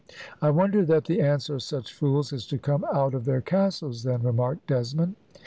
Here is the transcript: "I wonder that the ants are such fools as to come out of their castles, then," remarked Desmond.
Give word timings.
"I 0.41 0.49
wonder 0.49 0.83
that 0.85 1.03
the 1.05 1.21
ants 1.21 1.47
are 1.51 1.59
such 1.59 1.93
fools 1.93 2.33
as 2.33 2.47
to 2.47 2.57
come 2.57 2.83
out 2.91 3.13
of 3.13 3.25
their 3.25 3.39
castles, 3.41 4.01
then," 4.01 4.23
remarked 4.23 4.65
Desmond. 4.65 5.15